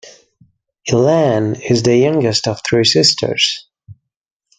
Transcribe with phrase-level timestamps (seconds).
[0.87, 3.67] Elaine is the youngest of three sisters.